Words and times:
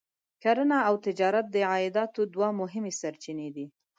کرنه 0.43 0.77
او 0.87 0.95
تجارت 1.05 1.45
د 1.51 1.55
عایداتو 1.71 2.21
دوه 2.33 2.49
مهمې 2.61 2.91
سرچینې 3.01 3.49
دي. 3.55 3.65